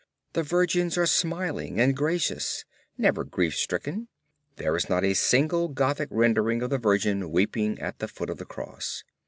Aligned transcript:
The 0.33 0.41
Virgins 0.41 0.97
are 0.97 1.05
smiling 1.05 1.79
and 1.79 1.95
gracious, 1.95 2.65
never 2.97 3.23
grief 3.23 3.55
stricken. 3.55 4.07
There 4.55 4.75
is 4.75 4.89
not 4.89 5.03
a 5.03 5.13
single 5.13 5.67
Gothic 5.67 6.09
rendering 6.11 6.63
of 6.63 6.71
the 6.71 6.79
Virgin 6.79 7.29
weeping 7.29 7.77
at 7.79 7.99
the 7.99 8.07
foot 8.07 8.31
of 8.31 8.37
the 8.37 8.45
cross. 8.45 9.03